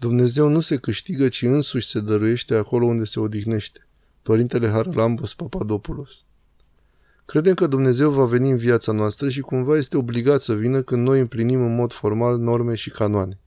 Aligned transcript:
Dumnezeu 0.00 0.48
nu 0.48 0.60
se 0.60 0.76
câștigă, 0.76 1.28
ci 1.28 1.42
însuși 1.42 1.86
se 1.86 2.00
dăruiește 2.00 2.54
acolo 2.54 2.86
unde 2.86 3.04
se 3.04 3.20
odihnește. 3.20 3.86
Părintele 4.22 4.68
Haralambos 4.68 5.34
Papadopoulos 5.34 6.10
Credem 7.24 7.54
că 7.54 7.66
Dumnezeu 7.66 8.10
va 8.10 8.24
veni 8.24 8.50
în 8.50 8.56
viața 8.56 8.92
noastră 8.92 9.28
și 9.28 9.40
cumva 9.40 9.76
este 9.76 9.96
obligat 9.96 10.42
să 10.42 10.54
vină 10.54 10.82
când 10.82 11.06
noi 11.06 11.20
împlinim 11.20 11.60
în 11.60 11.74
mod 11.74 11.92
formal 11.92 12.38
norme 12.38 12.74
și 12.74 12.90
canoane. 12.90 13.38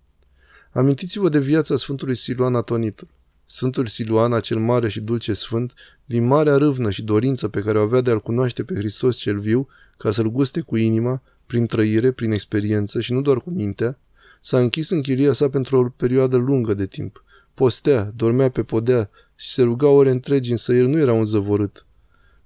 Amintiți-vă 0.71 1.29
de 1.29 1.39
viața 1.39 1.75
Sfântului 1.75 2.15
Siluan 2.15 2.55
Atonitul. 2.55 3.07
Sfântul 3.45 3.85
Siluan, 3.85 4.33
acel 4.33 4.59
mare 4.59 4.89
și 4.89 4.99
dulce 4.99 5.33
sfânt, 5.33 5.73
din 6.05 6.25
marea 6.25 6.55
râvnă 6.55 6.91
și 6.91 7.03
dorință 7.03 7.47
pe 7.47 7.61
care 7.61 7.79
o 7.79 7.81
avea 7.81 8.01
de 8.01 8.11
a-L 8.11 8.21
cunoaște 8.21 8.63
pe 8.63 8.73
Hristos 8.75 9.17
cel 9.17 9.39
viu, 9.39 9.67
ca 9.97 10.11
să-L 10.11 10.29
guste 10.31 10.61
cu 10.61 10.77
inima, 10.77 11.21
prin 11.45 11.65
trăire, 11.65 12.11
prin 12.11 12.31
experiență 12.31 13.01
și 13.01 13.13
nu 13.13 13.21
doar 13.21 13.37
cu 13.37 13.49
mintea, 13.49 13.97
s-a 14.41 14.59
închis 14.59 14.89
în 14.89 15.01
chiria 15.01 15.33
sa 15.33 15.49
pentru 15.49 15.77
o 15.77 15.89
perioadă 15.89 16.37
lungă 16.37 16.73
de 16.73 16.85
timp. 16.85 17.23
Postea, 17.53 18.11
dormea 18.15 18.49
pe 18.49 18.63
podea 18.63 19.09
și 19.35 19.51
se 19.51 19.61
ruga 19.61 19.87
ore 19.87 20.11
întregi, 20.11 20.51
însă 20.51 20.73
el 20.73 20.87
nu 20.87 20.97
era 20.97 21.13
un 21.13 21.25
zăvorât. 21.25 21.85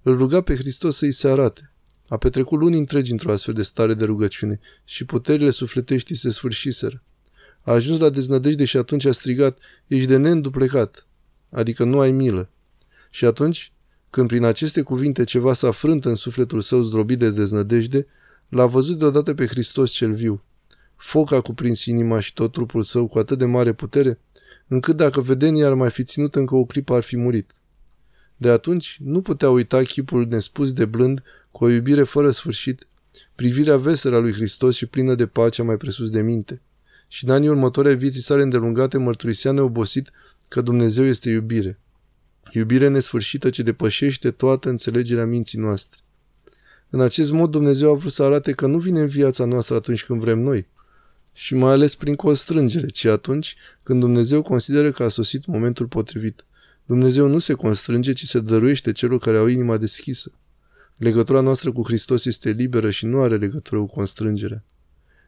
Îl 0.02 0.18
ruga 0.18 0.42
pe 0.42 0.56
Hristos 0.56 0.98
să-i 0.98 1.12
se 1.12 1.28
arate. 1.28 1.74
A 2.08 2.18
petrecut 2.18 2.60
luni 2.60 2.78
întregi 2.78 3.12
într-o 3.12 3.32
astfel 3.32 3.54
de 3.54 3.64
stare 3.64 3.94
de 3.94 4.06
rugăciune 4.06 4.60
și 4.84 5.06
puterile 5.06 5.50
sufleteștii 5.50 6.16
se 6.16 6.32
sfârșiseră. 6.32 7.04
A 7.62 7.72
ajuns 7.72 8.00
la 8.00 8.10
deznădejde 8.10 8.66
și 8.66 8.78
atunci 8.78 9.06
a 9.06 9.12
strigat, 9.12 9.58
ești 9.88 10.08
de 10.08 10.18
neînduplecat, 10.18 11.08
adică 11.50 11.84
nu 11.84 12.00
ai 12.00 12.12
milă. 12.12 12.50
Și 13.10 13.26
atunci, 13.26 13.72
când 14.10 14.28
prin 14.28 14.44
aceste 14.44 14.82
cuvinte 14.82 15.24
ceva 15.24 15.54
s-a 15.54 15.72
frânt 15.72 16.06
în 16.06 16.16
sufletul 16.16 16.62
său 16.62 16.82
zdrobit 16.82 17.20
de 17.20 17.32
deznădejde, 17.32 18.08
l-a 18.50 18.66
văzut 18.66 19.00
deodată 19.00 19.34
pe 19.34 19.46
Hristos 19.46 19.92
cel 19.92 20.14
viu. 20.14 20.44
Foc 20.96 21.32
a 21.32 21.42
cuprins 21.42 21.86
inima 21.86 22.20
și 22.20 22.34
tot 22.34 22.52
trupul 22.52 22.82
său 22.82 23.08
cu 23.08 23.18
atât 23.18 23.38
de 23.38 23.46
mare 23.46 23.74
putere, 23.74 24.20
încât 24.68 24.96
dacă 24.96 25.22
vedenia 25.22 25.68
ar 25.68 25.74
mai 25.74 25.92
fi 25.92 26.04
ținut 26.04 26.36
încă 26.36 26.56
o 26.56 26.66
clipă 26.66 26.96
ar 26.96 27.04
fi 27.04 27.18
murit. 27.18 27.52
De 28.38 28.50
atunci 28.50 28.98
nu 29.04 29.22
putea 29.22 29.50
uita 29.50 29.82
chipul 29.82 30.28
nespus 30.28 30.74
de 30.74 30.86
blând, 30.86 31.24
cu 31.52 31.64
o 31.64 31.70
iubire 31.70 32.04
fără 32.04 32.32
sfârșit, 32.32 32.88
privirea 33.36 33.78
veselă 33.78 34.16
a 34.16 34.20
lui 34.20 34.34
Hristos 34.34 34.76
și 34.76 34.86
plină 34.86 35.16
de 35.16 35.28
pace 35.28 35.62
mai 35.62 35.78
presus 35.78 36.10
de 36.10 36.22
minte. 36.22 36.62
Și 37.08 37.26
în 37.26 37.32
anii 37.32 37.50
următori 37.50 37.88
ai 37.88 37.96
vieții 37.96 38.22
sale 38.22 38.42
îndelungate 38.42 38.98
mărturisea 38.98 39.52
neobosit 39.52 40.12
că 40.48 40.62
Dumnezeu 40.62 41.06
este 41.06 41.30
iubire. 41.30 41.80
Iubire 42.52 42.88
nesfârșită 42.88 43.50
ce 43.50 43.64
depășește 43.64 44.32
toată 44.32 44.70
înțelegerea 44.70 45.26
minții 45.26 45.60
noastre. 45.60 46.00
În 46.90 47.02
acest 47.02 47.32
mod 47.32 47.52
Dumnezeu 47.52 47.92
a 47.92 47.96
vrut 47.96 48.12
să 48.12 48.24
arate 48.24 48.52
că 48.52 48.68
nu 48.68 48.78
vine 48.78 49.00
în 49.00 49.08
viața 49.08 49.46
noastră 49.46 49.76
atunci 49.76 50.06
când 50.06 50.20
vrem 50.20 50.40
noi, 50.40 50.68
și 51.38 51.56
mai 51.56 51.72
ales 51.72 51.96
prin 51.96 52.16
constrângere, 52.16 52.88
ci 52.88 53.06
atunci 53.06 53.56
când 53.84 54.00
Dumnezeu 54.00 54.42
consideră 54.42 54.92
că 54.92 55.04
a 55.04 55.10
sosit 55.10 55.46
momentul 55.46 55.88
potrivit. 55.88 56.46
Dumnezeu 56.86 57.28
nu 57.28 57.40
se 57.40 57.54
constrânge, 57.54 58.14
ci 58.14 58.26
se 58.26 58.40
dăruiește 58.40 58.92
celor 58.92 59.20
care 59.20 59.38
au 59.38 59.48
inima 59.48 59.78
deschisă. 59.78 60.32
Legătura 60.98 61.40
noastră 61.40 61.72
cu 61.72 61.84
Hristos 61.84 62.26
este 62.26 62.50
liberă 62.50 62.92
și 62.92 63.06
nu 63.06 63.22
are 63.22 63.38
legătură 63.38 63.80
cu 63.80 63.86
constrângerea. 63.86 64.64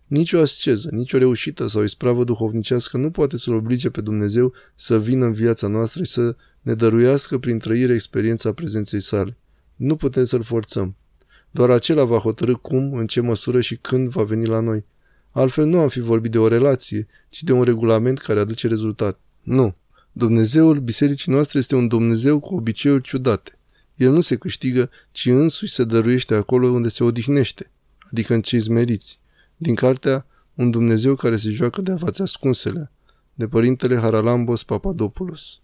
Nici 0.06 0.34
o 0.34 0.42
asceză, 0.42 0.90
nici 0.92 1.14
o 1.14 1.18
reușită 1.18 1.68
sau 1.68 1.84
ispravă 1.84 2.24
duhovnicească 2.24 2.98
nu 2.98 3.12
poate 3.12 3.38
să-L 3.38 3.54
oblige 3.54 3.90
pe 3.90 4.02
Dumnezeu 4.02 4.54
să 4.76 5.00
vină 5.00 5.26
în 5.26 5.34
viața 5.34 5.68
noastră 5.68 6.04
și 6.04 6.12
să 6.12 6.36
ne 6.62 6.74
dăruiască 6.74 7.38
prin 7.38 7.60
trăire 7.60 7.94
experiența 7.94 8.54
prezenței 8.54 9.02
sale. 9.02 9.38
Nu 9.76 9.96
putem 9.96 10.26
să-L 10.26 10.44
forțăm. 10.44 10.96
Doar 11.52 11.70
acela 11.70 12.04
va 12.04 12.18
hotărâ 12.18 12.56
cum, 12.56 12.94
în 12.94 13.08
ce 13.08 13.22
măsură 13.22 13.62
și 13.62 13.76
când 13.76 14.10
va 14.10 14.24
veni 14.24 14.46
la 14.46 14.60
noi. 14.60 14.86
Altfel 15.38 15.66
nu 15.66 15.80
am 15.80 15.90
fi 15.90 16.00
vorbit 16.00 16.32
de 16.32 16.38
o 16.38 16.48
relație, 16.48 17.08
ci 17.30 17.44
de 17.44 17.52
un 17.52 17.64
regulament 17.64 18.20
care 18.20 18.40
aduce 18.40 18.68
rezultat. 18.68 19.20
Nu. 19.44 19.76
Dumnezeul 20.12 20.80
bisericii 20.80 21.32
noastre 21.32 21.60
este 21.60 21.76
un 21.76 21.88
Dumnezeu 21.88 22.40
cu 22.40 22.56
obiceiuri 22.56 23.04
ciudate. 23.04 23.60
El 23.96 24.12
nu 24.12 24.22
se 24.22 24.36
câștigă, 24.36 24.90
ci 25.12 25.26
însuși 25.26 25.74
se 25.74 25.84
dăruiește 25.84 26.36
acolo 26.36 26.68
unde 26.68 26.90
se 26.90 27.04
odihnește, 27.04 27.72
adică 28.12 28.34
în 28.34 28.42
cei 28.42 28.60
zmeriți. 28.60 29.20
Din 29.58 29.76
cartea 29.76 30.26
Un 30.54 30.72
Dumnezeu 30.72 31.16
care 31.16 31.38
se 31.38 31.50
joacă 31.50 31.82
de 31.82 31.92
avați 31.92 32.22
ascunsele, 32.22 32.92
de 33.34 33.48
părintele 33.48 33.98
Haralambos 33.98 34.64
Papadopoulos. 34.64 35.56